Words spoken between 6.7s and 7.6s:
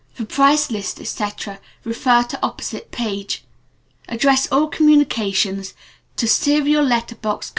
Letter Co.